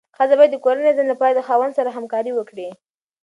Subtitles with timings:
[0.17, 2.69] ښځه باید د کورني نظم لپاره د خاوند سره همکاري وکړي.